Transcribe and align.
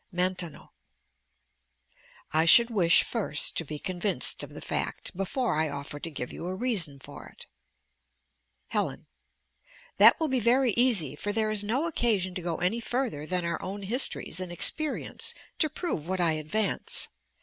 Maintenon 0.11 0.69
I 2.33 2.45
should 2.45 2.71
wish 2.71 3.03
first 3.03 3.55
to 3.57 3.63
be 3.63 3.77
convinced 3.77 4.41
of 4.41 4.49
the 4.55 4.59
fact, 4.59 5.15
before 5.15 5.55
I 5.55 5.69
offer 5.69 5.99
to 5.99 6.09
give 6.09 6.33
you 6.33 6.47
a 6.47 6.55
reason 6.55 6.97
for 6.97 7.27
it. 7.27 7.45
Helen 8.69 9.05
That 9.97 10.19
will 10.19 10.27
be 10.27 10.39
very 10.39 10.71
easy; 10.71 11.13
for 11.15 11.31
there 11.31 11.51
is 11.51 11.63
no 11.63 11.85
occasion 11.85 12.33
to 12.33 12.41
go 12.41 12.57
any 12.57 12.79
further 12.79 13.27
than 13.27 13.45
our 13.45 13.61
own 13.61 13.83
histories 13.83 14.39
and 14.39 14.51
experience 14.51 15.35
to 15.59 15.69
prove 15.69 16.07
what 16.07 16.19
I 16.19 16.31
advance. 16.31 17.07